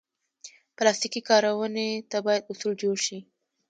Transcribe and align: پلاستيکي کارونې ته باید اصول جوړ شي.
پلاستيکي 0.77 1.21
کارونې 1.29 1.89
ته 2.09 2.17
باید 2.25 2.47
اصول 2.51 2.71
جوړ 2.81 2.95
شي. 3.05 3.19